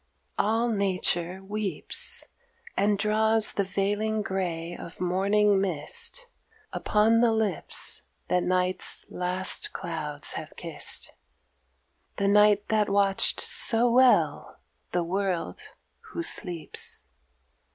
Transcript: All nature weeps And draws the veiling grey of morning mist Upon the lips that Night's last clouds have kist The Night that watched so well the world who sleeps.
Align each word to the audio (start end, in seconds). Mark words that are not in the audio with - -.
All 0.39 0.69
nature 0.69 1.43
weeps 1.43 2.25
And 2.75 2.97
draws 2.97 3.51
the 3.53 3.63
veiling 3.63 4.23
grey 4.23 4.75
of 4.75 4.99
morning 4.99 5.61
mist 5.61 6.25
Upon 6.73 7.19
the 7.21 7.31
lips 7.31 8.01
that 8.27 8.41
Night's 8.41 9.05
last 9.11 9.73
clouds 9.73 10.33
have 10.33 10.55
kist 10.57 11.13
The 12.15 12.27
Night 12.27 12.67
that 12.69 12.89
watched 12.89 13.41
so 13.41 13.91
well 13.91 14.57
the 14.91 15.03
world 15.03 15.61
who 16.11 16.23
sleeps. 16.23 17.05